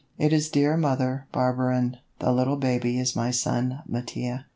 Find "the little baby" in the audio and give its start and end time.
2.17-2.97